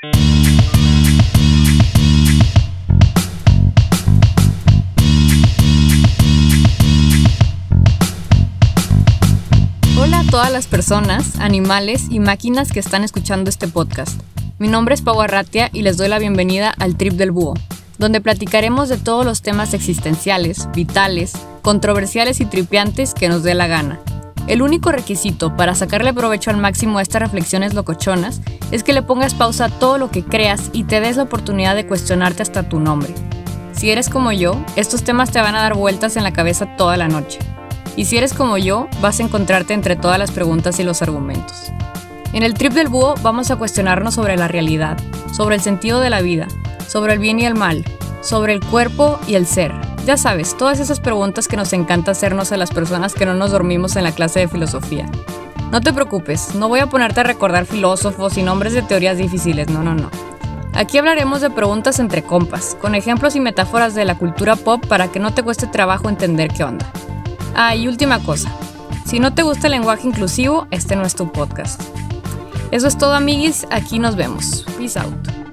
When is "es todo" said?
72.86-73.14